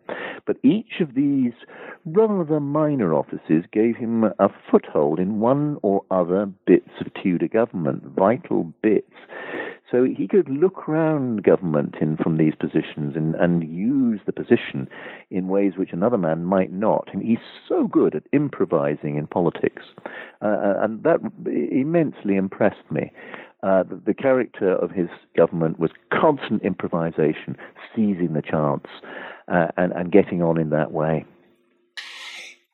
[0.47, 1.53] But each of these
[2.07, 8.03] rather minor offices gave him a foothold in one or other bits of Tudor government,
[8.17, 9.13] vital bits
[9.91, 14.89] so he could look around government in from these positions and, and use the position
[15.31, 17.09] in ways which another man might not.
[17.13, 19.83] And he's so good at improvising in politics,
[20.43, 23.11] uh, uh and that immensely impressed me.
[23.63, 27.57] Uh, the, the, character of his government was constant improvisation,
[27.95, 28.87] seizing the chance,
[29.49, 31.25] uh, and, and getting on in that way.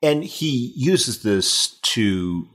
[0.03, 2.47] And he uses this to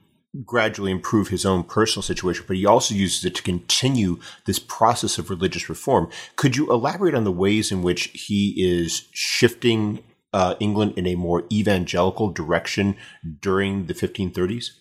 [0.45, 5.17] gradually improve his own personal situation, but he also uses it to continue this process
[5.17, 6.09] of religious reform.
[6.35, 11.15] Could you elaborate on the ways in which he is shifting uh, England in a
[11.15, 12.95] more evangelical direction
[13.41, 14.71] during the 1530s?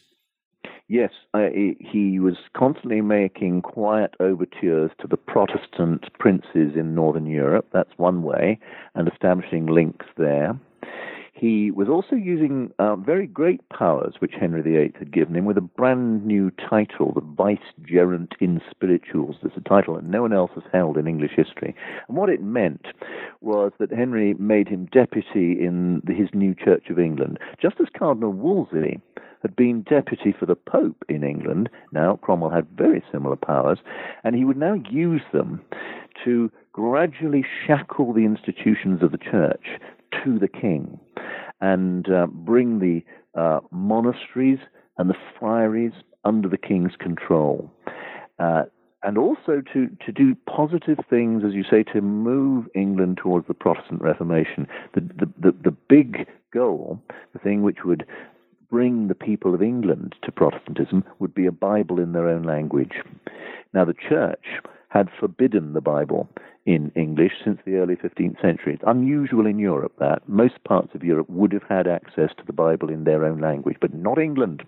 [0.90, 7.66] Yes, uh, he was constantly making quiet overtures to the Protestant princes in Northern Europe.
[7.74, 8.58] That's one way,
[8.94, 10.58] and establishing links there.
[11.38, 15.56] He was also using uh, very great powers which Henry VIII had given him with
[15.56, 19.36] a brand new title, the Vicegerent in Spirituals.
[19.40, 21.76] There's a title that no one else has held in English history.
[22.08, 22.86] And what it meant
[23.40, 28.32] was that Henry made him deputy in his new Church of England, just as Cardinal
[28.32, 29.00] Wolsey
[29.42, 31.70] had been deputy for the Pope in England.
[31.92, 33.78] Now, Cromwell had very similar powers,
[34.24, 35.60] and he would now use them
[36.24, 39.78] to gradually shackle the institutions of the church
[40.24, 40.98] to the king
[41.60, 43.02] and uh, bring the
[43.38, 44.58] uh, monasteries
[44.96, 45.92] and the friaries
[46.24, 47.70] under the king's control.
[48.38, 48.64] Uh,
[49.02, 53.54] and also to, to do positive things, as you say, to move England towards the
[53.54, 54.66] Protestant Reformation.
[54.94, 57.00] The, the, the, the big goal,
[57.32, 58.04] the thing which would
[58.70, 62.94] bring the people of England to Protestantism, would be a Bible in their own language.
[63.72, 64.44] Now, the church
[64.88, 66.28] had forbidden the Bible
[66.68, 68.74] in English since the early 15th century.
[68.74, 72.52] It's unusual in Europe that most parts of Europe would have had access to the
[72.52, 74.62] Bible in their own language, but not England.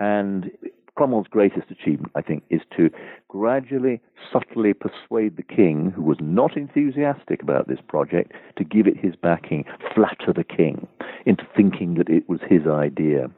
[0.00, 0.50] And
[0.96, 2.90] Cromwell's greatest achievement, I think, is to
[3.28, 4.00] gradually,
[4.32, 9.14] subtly persuade the king, who was not enthusiastic about this project, to give it his
[9.14, 10.88] backing, flatter the king
[11.26, 13.30] into thinking that it was his idea.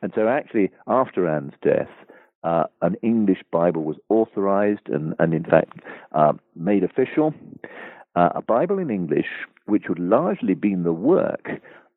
[0.00, 1.90] And so, actually, after Anne's death,
[2.42, 5.80] uh, an English Bible was authorized and, and in fact,
[6.12, 7.34] uh, made official.
[8.16, 9.26] Uh, a Bible in English,
[9.66, 11.48] which would largely been the work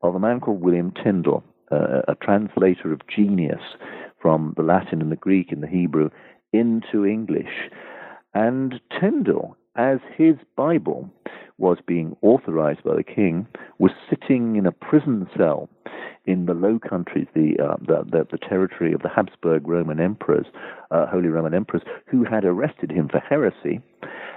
[0.01, 3.61] of a man called William Tyndale, uh, a translator of genius
[4.21, 6.09] from the Latin and the Greek and the Hebrew
[6.51, 7.69] into English.
[8.33, 11.09] And Tyndale, as his Bible
[11.57, 13.47] was being authorized by the king,
[13.79, 15.69] was sitting in a prison cell
[16.25, 20.45] in the Low Countries, the, uh, the, the, the, territory of the Habsburg Roman emperors,
[20.91, 23.81] uh, Holy Roman emperors, who had arrested him for heresy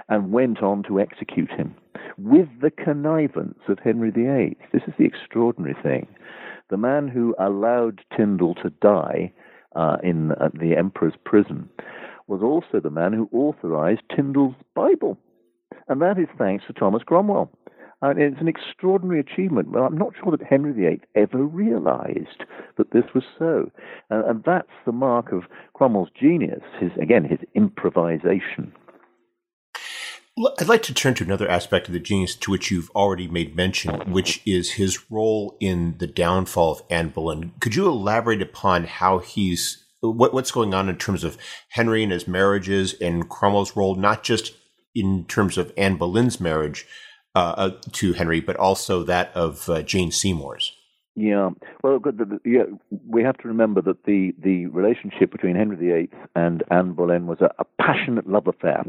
[0.09, 1.75] and went on to execute him
[2.17, 4.57] with the connivance of Henry VIII.
[4.73, 6.07] This is the extraordinary thing.
[6.69, 9.31] The man who allowed Tyndale to die
[9.75, 11.69] uh, in the emperor's prison
[12.27, 15.17] was also the man who authorized Tyndale's Bible.
[15.87, 17.49] And that is thanks to Thomas Cromwell.
[18.01, 19.71] And it's an extraordinary achievement.
[19.71, 22.43] Well, I'm not sure that Henry VIII ever realized
[22.77, 23.71] that this was so.
[24.09, 28.71] And that's the mark of Cromwell's genius, his, again, his improvisation.
[30.59, 33.55] I'd like to turn to another aspect of the genius to which you've already made
[33.55, 37.53] mention, which is his role in the downfall of Anne Boleyn.
[37.59, 42.11] Could you elaborate upon how he's what, what's going on in terms of Henry and
[42.11, 44.55] his marriages and Cromwell's role, not just
[44.93, 46.85] in terms of Anne Boleyn's marriage
[47.37, 50.73] uh, uh, to Henry, but also that of uh, Jane Seymour's?
[51.15, 51.49] Yeah,
[51.83, 51.99] well,
[52.45, 52.63] yeah,
[53.07, 57.39] we have to remember that the, the relationship between Henry VIII and Anne Boleyn was
[57.41, 58.83] a, a passionate love affair.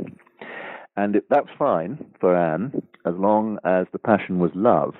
[0.99, 4.97] And it, that's fine for Anne as long as the passion was love.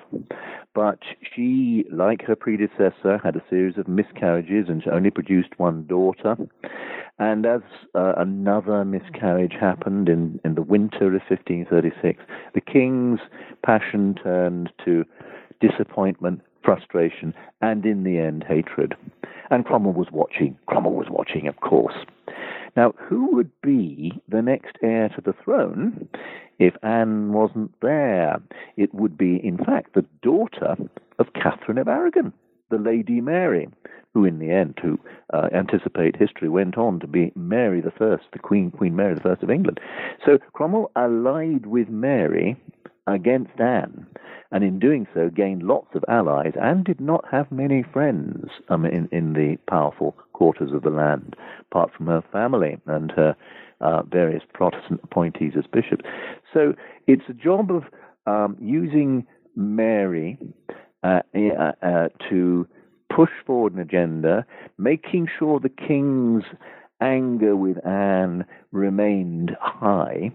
[0.73, 0.99] But
[1.35, 6.37] she, like her predecessor, had a series of miscarriages and she only produced one daughter.
[7.19, 7.59] And as
[7.95, 12.23] uh, another miscarriage happened in, in the winter of 1536,
[12.53, 13.19] the king's
[13.65, 15.03] passion turned to
[15.59, 18.95] disappointment, frustration, and in the end, hatred.
[19.51, 20.57] And Cromwell was watching.
[20.65, 22.05] Cromwell was watching, of course.
[22.79, 26.07] Now, who would be the next heir to the throne
[26.59, 28.41] if Anne wasn't there?
[28.77, 30.77] It would be, in fact, the daughter
[31.19, 32.31] of Catherine of Aragon,
[32.69, 33.67] the Lady Mary,
[34.13, 34.97] who, in the end, to
[35.33, 39.19] uh, anticipate history, went on to be Mary the First, the Queen, Queen Mary the
[39.19, 39.81] First of England.
[40.25, 42.55] So Cromwell allied with Mary
[43.07, 44.05] against Anne,
[44.51, 48.85] and in doing so gained lots of allies and did not have many friends um,
[48.85, 51.35] in, in the powerful quarters of the land,
[51.71, 53.35] apart from her family and her
[53.81, 56.03] uh, various Protestant appointees as bishops.
[56.53, 56.73] So
[57.07, 57.83] it's a job of
[58.25, 59.25] um, using
[59.55, 60.37] Mary
[61.03, 62.67] uh, uh, uh to
[63.13, 64.45] push forward an agenda,
[64.77, 66.43] making sure the king's
[67.01, 70.31] anger with Anne remained high.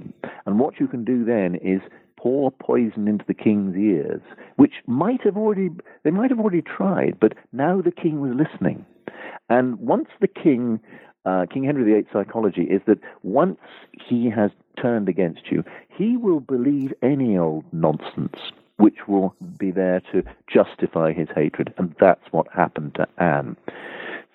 [0.47, 1.81] And what you can do then is
[2.25, 4.23] pour poison into the king's ears,
[4.57, 5.69] which might have already
[6.05, 8.87] they might have already tried, but now the king was listening.
[9.51, 10.81] And once the king
[11.27, 13.59] uh, King Henry VIII's psychology is that once
[14.09, 14.51] he has
[14.81, 18.39] turned against you, he will believe any old nonsense
[18.77, 20.23] which will be there to
[20.53, 21.73] justify his hatred.
[21.79, 23.57] And that's what happened to Anne.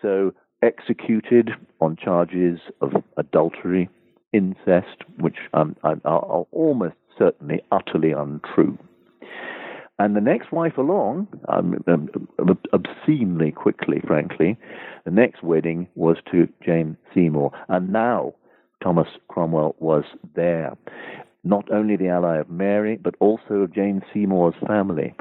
[0.01, 3.89] So, executed on charges of adultery,
[4.31, 8.77] incest, which um, are, are almost certainly utterly untrue.
[9.99, 12.07] And the next wife along, um, um,
[12.71, 14.57] obscenely quickly, frankly,
[15.03, 17.51] the next wedding was to Jane Seymour.
[17.67, 18.33] And now
[18.81, 20.05] Thomas Cromwell was
[20.35, 20.77] there.
[21.43, 25.13] Not only the ally of Mary, but also of Jane Seymour's family.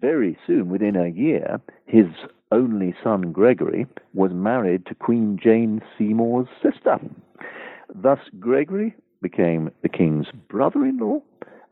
[0.00, 2.06] Very soon, within a year, his
[2.50, 6.98] only son Gregory was married to Queen Jane Seymour's sister.
[7.94, 11.20] Thus, Gregory became the king's brother in law,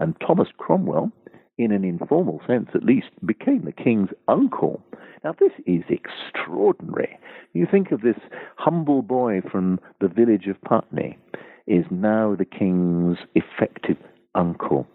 [0.00, 1.10] and Thomas Cromwell,
[1.58, 4.82] in an informal sense at least, became the king's uncle.
[5.24, 7.18] Now, this is extraordinary.
[7.52, 8.18] You think of this
[8.56, 11.18] humble boy from the village of Putney
[11.66, 13.96] is now the king's effective
[14.34, 14.86] uncle.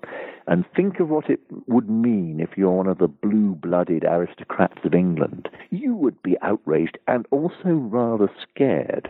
[0.48, 4.80] And think of what it would mean if you're one of the blue blooded aristocrats
[4.84, 5.50] of England.
[5.70, 9.10] You would be outraged and also rather scared.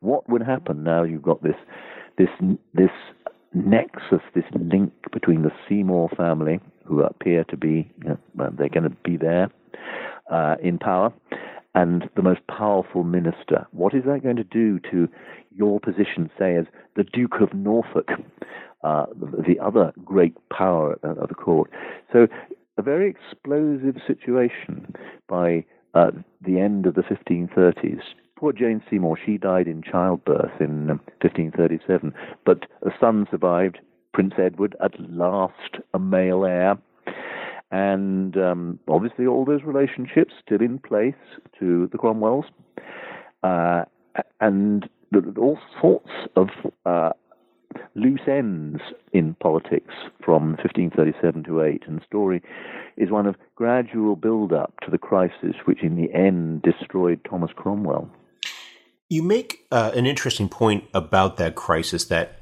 [0.00, 1.56] What would happen now you've got this
[2.18, 2.28] this
[2.74, 2.90] this
[3.54, 8.84] nexus, this link between the Seymour family, who appear to be you know, they're going
[8.84, 9.50] to be there
[10.30, 11.12] uh, in power,
[11.74, 13.66] and the most powerful minister.
[13.72, 15.08] What is that going to do to
[15.54, 18.08] your position, say, as the Duke of Norfolk,
[18.84, 21.70] uh, the other great power of the court?
[22.12, 22.26] So,
[22.78, 24.94] a very explosive situation
[25.28, 25.64] by
[25.94, 26.10] uh,
[26.42, 28.02] the end of the 1530s
[28.36, 30.88] poor Jane Seymour, she died in childbirth in
[31.22, 32.14] 1537, um,
[32.44, 33.78] but a son survived,
[34.12, 36.78] Prince Edward, at last a male heir.
[37.70, 41.14] And um, obviously, all those relationships still in place
[41.58, 42.44] to the Cromwells.
[43.42, 43.84] Uh,
[44.40, 44.88] and
[45.36, 46.48] all sorts of
[46.84, 47.10] uh,
[47.94, 48.80] loose ends
[49.12, 51.82] in politics from 1537 to 8.
[51.86, 52.42] And the story
[52.96, 57.50] is one of gradual build up to the crisis which in the end destroyed Thomas
[57.54, 58.08] Cromwell.
[59.08, 62.40] You make uh, an interesting point about that crisis that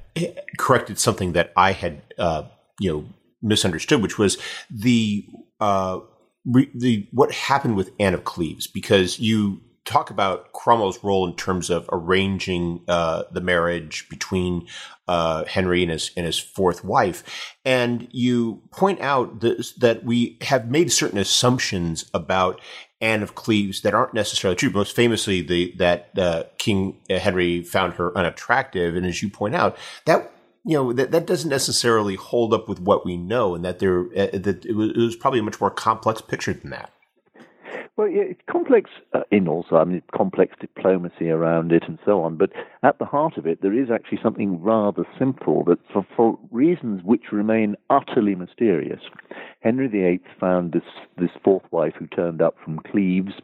[0.59, 2.45] corrected something that I had, uh,
[2.81, 3.05] you know,
[3.43, 4.39] misunderstood, which was
[4.71, 5.27] the
[5.61, 6.01] uh,
[6.47, 11.37] re- the what happened with Anne of Cleves, because you talk about Cromwell's role in
[11.37, 14.67] terms of arranging uh, the marriage between
[15.07, 17.23] uh, Henry and his and his fourth wife,
[17.65, 22.61] and you point out this, that we have made certain assumptions about
[23.05, 24.71] Anne of Cleves that aren't necessarily true.
[24.71, 29.77] Most famously, the that uh, King Henry found her unattractive, and as you point out,
[30.07, 30.33] that
[30.65, 34.07] you know that that doesn't necessarily hold up with what we know, and that there
[34.17, 36.94] uh, that it was, it was probably a much more complex picture than that.
[37.97, 42.37] Well, it's complex uh, in also, I mean, complex diplomacy around it and so on.
[42.37, 42.51] But
[42.83, 47.03] at the heart of it, there is actually something rather simple that, for, for reasons
[47.05, 49.01] which remain utterly mysterious,
[49.61, 50.83] Henry VIII found this,
[51.19, 53.35] this fourth wife who turned up from Cleves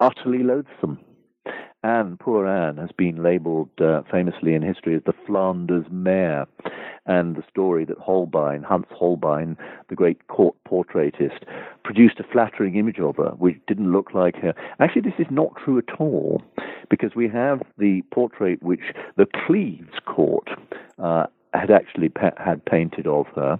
[0.00, 0.98] utterly loathsome.
[1.84, 6.46] Anne, poor Anne, has been labelled uh, famously in history as the Flanders mare.
[7.06, 9.58] And the story that Holbein, Hans Holbein,
[9.90, 11.44] the great court portraitist,
[11.84, 14.54] produced a flattering image of her, which didn't look like her.
[14.80, 16.42] Actually, this is not true at all,
[16.88, 20.48] because we have the portrait which the Cleves court
[20.98, 23.58] uh, had actually had painted of her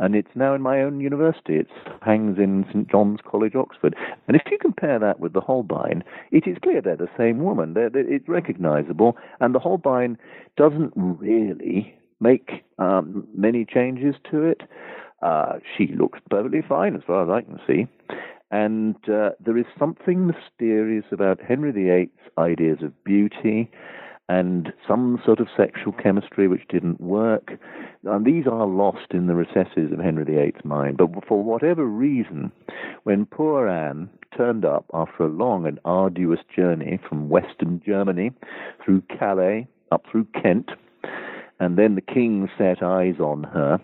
[0.00, 1.56] and it's now in my own university.
[1.56, 1.68] It
[2.02, 3.94] hangs in St John's College, Oxford.
[4.26, 7.74] And if you compare that with the Holbein, it is clear they're the same woman.
[7.74, 10.16] They're, they're, it's recognizable, and the Holbein
[10.56, 14.62] doesn't really make um, many changes to it.
[15.22, 17.86] Uh, she looks perfectly fine as far as I can see.
[18.50, 23.70] And uh, there is something mysterious about Henry VIII's ideas of beauty
[24.30, 27.58] and some sort of sexual chemistry which didn't work.
[28.04, 30.98] And these are lost in the recesses of Henry VIII's mind.
[30.98, 32.52] But for whatever reason,
[33.02, 38.30] when poor Anne turned up after a long and arduous journey from western Germany
[38.84, 40.70] through Calais up through Kent,
[41.58, 43.80] and then the king set eyes on her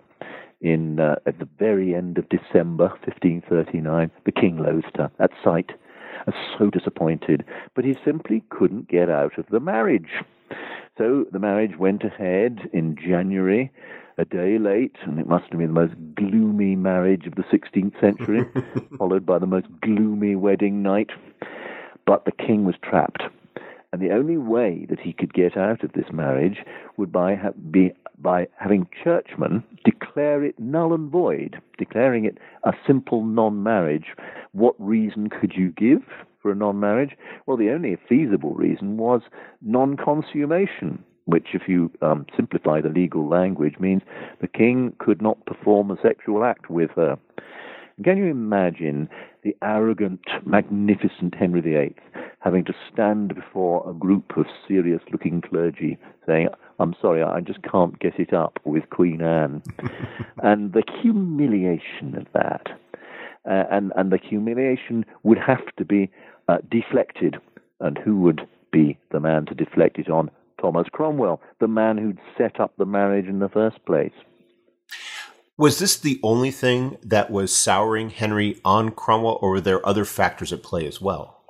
[0.60, 5.72] in uh, at the very end of December 1539, the king loathed her at sight
[6.24, 7.44] and so disappointed,
[7.74, 10.22] but he simply couldn't get out of the marriage.
[10.98, 13.70] So the marriage went ahead in January,
[14.18, 18.00] a day late, and it must have been the most gloomy marriage of the 16th
[18.00, 18.46] century,
[18.98, 21.10] followed by the most gloomy wedding night.
[22.06, 23.22] But the king was trapped.
[23.92, 26.58] And the only way that he could get out of this marriage
[26.96, 32.72] would by, ha- be, by having churchmen declare it null and void, declaring it a
[32.86, 34.14] simple non marriage.
[34.52, 36.02] What reason could you give
[36.46, 37.16] for a non marriage?
[37.46, 39.22] Well, the only feasible reason was
[39.60, 44.02] non consummation, which, if you um, simplify the legal language, means
[44.40, 47.18] the king could not perform a sexual act with her.
[48.04, 49.08] Can you imagine
[49.42, 51.96] the arrogant, magnificent Henry VIII
[52.40, 57.62] having to stand before a group of serious looking clergy saying, I'm sorry, I just
[57.62, 59.62] can't get it up with Queen Anne?
[60.44, 62.68] and the humiliation of that
[63.48, 66.10] uh, and and the humiliation would have to be
[66.48, 67.36] uh, deflected.
[67.80, 70.30] And who would be the man to deflect it on?
[70.60, 74.12] Thomas Cromwell, the man who'd set up the marriage in the first place.
[75.58, 80.04] Was this the only thing that was souring Henry on Cromwell, or were there other
[80.04, 81.42] factors at play as well?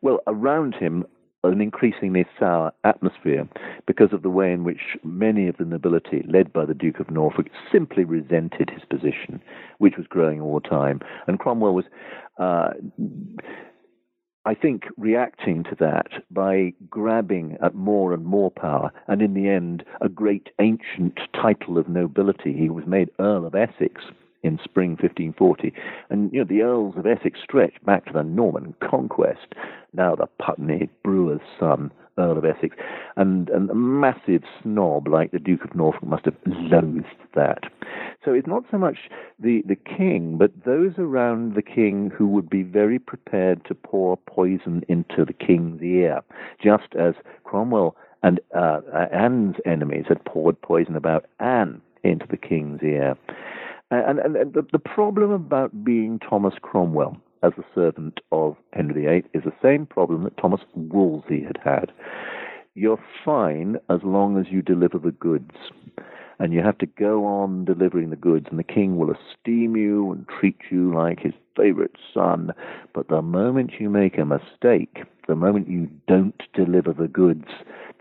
[0.00, 1.04] Well, around him,
[1.44, 3.48] an increasingly sour atmosphere
[3.86, 7.10] because of the way in which many of the nobility, led by the Duke of
[7.10, 9.42] Norfolk, simply resented his position,
[9.78, 11.00] which was growing all the time.
[11.26, 11.84] And Cromwell was,
[12.38, 12.70] uh,
[14.44, 19.48] I think, reacting to that by grabbing at more and more power, and in the
[19.48, 22.52] end, a great ancient title of nobility.
[22.52, 24.02] He was made Earl of Essex
[24.42, 25.72] in spring 1540.
[26.10, 29.54] And, you know, the Earls of Essex stretch back to the Norman conquest.
[29.92, 32.76] Now the Putney brewer's son, Earl of Essex.
[33.16, 37.64] And, and a massive snob like the Duke of Norfolk must have loathed that.
[38.24, 42.48] So it's not so much the, the king, but those around the king who would
[42.48, 46.20] be very prepared to pour poison into the king's ear,
[46.62, 48.80] just as Cromwell and uh,
[49.12, 53.16] Anne's enemies had poured poison about Anne into the king's ear.
[53.90, 59.06] And, and, and the, the problem about being Thomas Cromwell as a servant of Henry
[59.06, 61.92] VIII is the same problem that Thomas Wolsey had had.
[62.74, 65.54] You're fine as long as you deliver the goods.
[66.38, 70.10] And you have to go on delivering the goods, and the king will esteem you
[70.10, 72.52] and treat you like his favorite son.
[72.94, 77.46] But the moment you make a mistake, the moment you don't deliver the goods,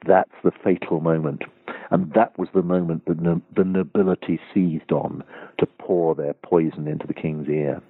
[0.07, 1.43] that's the fatal moment.
[1.91, 5.23] And that was the moment that no, the nobility seized on
[5.59, 7.81] to pour their poison into the king's ear.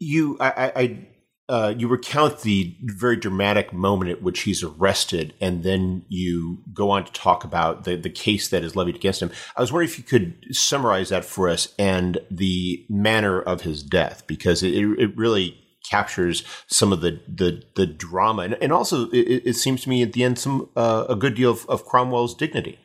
[0.00, 1.08] You, I, I
[1.48, 6.90] uh, you recount the very dramatic moment at which he's arrested, and then you go
[6.90, 9.30] on to talk about the, the case that is levied against him.
[9.56, 13.82] I was wondering if you could summarize that for us and the manner of his
[13.82, 19.08] death, because it, it really captures some of the the, the drama, and, and also
[19.08, 21.86] it, it, seems to me at the end some uh, a good deal of, of
[21.86, 22.78] Cromwell's dignity.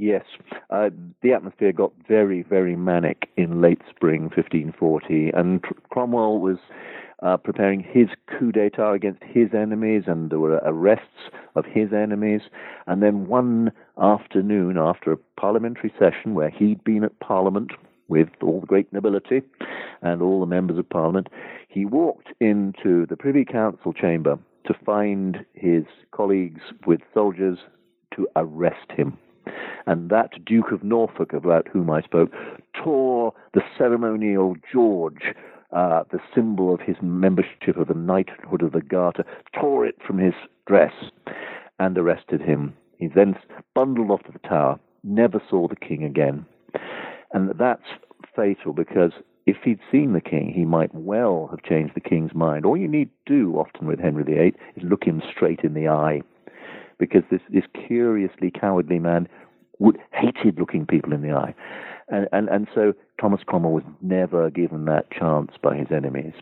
[0.00, 0.24] Yes,
[0.70, 0.88] uh,
[1.20, 6.56] the atmosphere got very, very manic in late spring 1540, and Cromwell was
[7.22, 12.40] uh, preparing his coup d'etat against his enemies, and there were arrests of his enemies.
[12.86, 17.72] And then one afternoon, after a parliamentary session where he'd been at Parliament
[18.08, 19.42] with all the great nobility
[20.00, 21.28] and all the members of Parliament,
[21.68, 27.58] he walked into the Privy Council chamber to find his colleagues with soldiers
[28.16, 29.18] to arrest him.
[29.86, 32.30] And that Duke of Norfolk, about whom I spoke,
[32.74, 35.34] tore the ceremonial George,
[35.72, 39.24] uh, the symbol of his membership of the knighthood of the Garter,
[39.58, 40.34] tore it from his
[40.66, 40.92] dress
[41.78, 42.74] and arrested him.
[42.98, 43.36] He then
[43.74, 46.44] bundled off to the tower, never saw the king again.
[47.32, 47.86] And that's
[48.36, 49.12] fatal because
[49.46, 52.64] if he'd seen the king, he might well have changed the king's mind.
[52.64, 55.88] All you need to do often with Henry VIII is look him straight in the
[55.88, 56.20] eye
[56.98, 59.26] because this, this curiously cowardly man
[59.80, 61.54] would, hated looking people in the eye.
[62.08, 66.34] And, and, and so Thomas Cromwell was never given that chance by his enemies.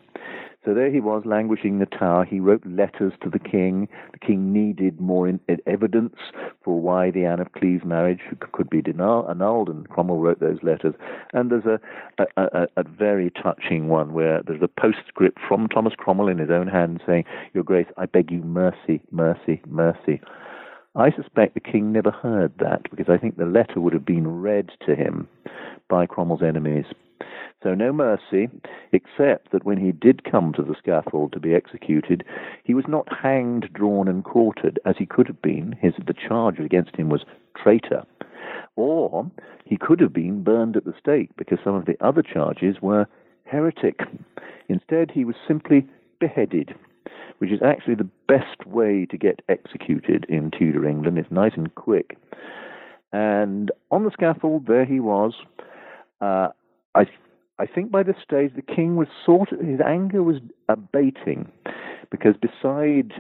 [0.65, 2.25] So there he was, languishing in the tower.
[2.25, 3.89] He wrote letters to the king.
[4.13, 6.17] The king needed more in, evidence
[6.63, 8.21] for why the Anne of Cleves marriage
[8.53, 10.95] could be annulled, and Cromwell wrote those letters.
[11.33, 11.81] And there's a,
[12.19, 16.51] a, a, a very touching one where there's a postscript from Thomas Cromwell in his
[16.51, 17.25] own hand saying,
[17.55, 20.21] Your Grace, I beg you mercy, mercy, mercy.
[20.99, 24.43] I suspect the king never heard that because I think the letter would have been
[24.43, 25.29] read to him
[25.89, 26.87] by Cromwell's enemies.
[27.63, 28.49] So no mercy,
[28.91, 32.25] except that when he did come to the scaffold to be executed,
[32.65, 35.77] he was not hanged, drawn, and quartered as he could have been.
[35.81, 37.25] His the charge against him was
[37.57, 38.03] traitor,
[38.75, 39.31] or
[39.65, 43.07] he could have been burned at the stake because some of the other charges were
[43.45, 44.01] heretic.
[44.69, 45.87] Instead, he was simply
[46.19, 46.75] beheaded
[47.39, 51.19] which is actually the best way to get executed in Tudor England.
[51.19, 52.19] It's nice and quick.
[53.13, 55.35] And on the scaffold, there he was.
[56.21, 56.49] Uh,
[56.95, 57.07] I,
[57.59, 60.37] I think by this stage the king was sort of his anger was
[60.69, 61.51] abating,
[62.11, 63.15] because beside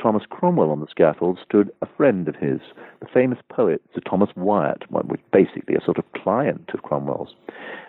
[0.00, 2.60] Thomas Cromwell on the scaffold stood a friend of his,
[3.00, 4.82] the famous poet Sir Thomas Wyatt,
[5.32, 7.34] basically a sort of client of Cromwell's,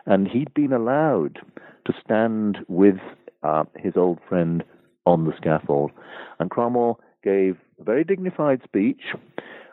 [0.06, 1.40] and he'd been allowed
[1.86, 2.98] to stand with
[3.44, 4.64] uh, his old friend
[5.08, 5.92] on the scaffold.
[6.40, 9.02] And Cromwell gave a very dignified speech,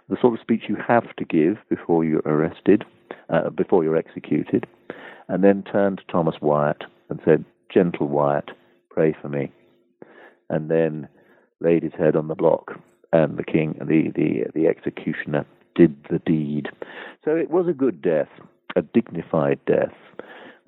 [0.09, 2.85] the sort of speech you have to give before you're arrested,
[3.29, 4.67] uh, before you're executed,
[5.29, 8.51] and then turned to Thomas Wyatt and said, Gentle Wyatt,
[8.91, 9.51] pray for me.
[10.49, 11.09] And then
[11.61, 12.79] laid his head on the block,
[13.13, 16.69] and the king, the, the, the executioner, did the deed.
[17.25, 18.29] So it was a good death,
[18.77, 19.95] a dignified death.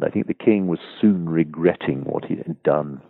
[0.02, 3.00] I think the king was soon regretting what he had done.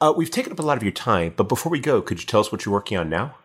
[0.00, 2.26] Uh, we've taken up a lot of your time, but before we go, could you
[2.26, 3.36] tell us what you're working on now?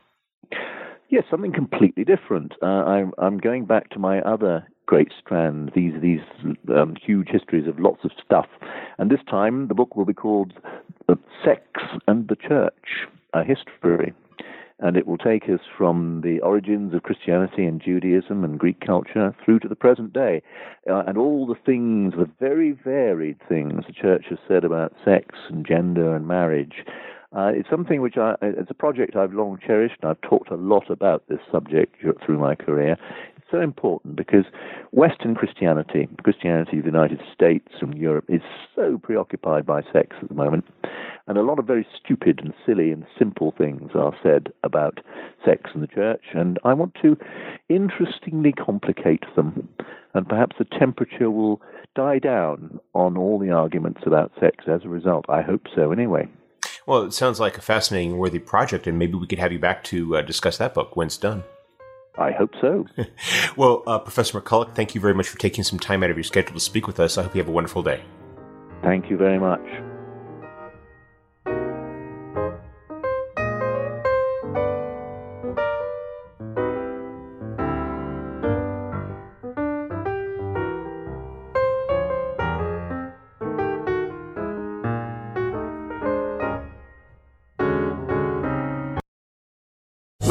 [1.10, 2.54] Yes, something completely different.
[2.62, 6.20] Uh, I'm, I'm going back to my other great strand, these these
[6.76, 8.48] um, huge histories of lots of stuff.
[8.98, 10.54] And this time, the book will be called
[11.46, 11.62] "Sex
[12.08, 14.14] and the Church: A History."
[14.80, 19.36] And it will take us from the origins of Christianity and Judaism and Greek culture
[19.44, 20.42] through to the present day,
[20.90, 25.36] uh, and all the things, the very varied things the church has said about sex
[25.50, 26.86] and gender and marriage.
[27.32, 30.56] Uh, it's something which I, it's a project I've long cherished, and I've talked a
[30.56, 32.98] lot about this subject through my career
[33.52, 34.46] so important because
[34.92, 38.42] Western Christianity, Christianity of the United States and Europe, is
[38.76, 40.66] so preoccupied by sex at the moment.
[41.28, 45.00] And a lot of very stupid and silly and simple things are said about
[45.46, 46.24] sex in the church.
[46.34, 47.18] And I want to
[47.70, 49.70] interestingly complicate them.
[50.14, 51.62] And perhaps the temperature will
[51.96, 55.26] die down on all the arguments about sex as a result.
[55.30, 56.28] I hope so, anyway.
[56.88, 59.84] Well, it sounds like a fascinating, worthy project, and maybe we could have you back
[59.86, 61.44] to uh, discuss that book when it's done.
[62.20, 62.86] I hope so.
[63.56, 66.24] well, uh, Professor MacCulloch, thank you very much for taking some time out of your
[66.24, 67.18] schedule to speak with us.
[67.18, 68.04] I hope you have a wonderful day.
[68.82, 69.62] Thank you very much.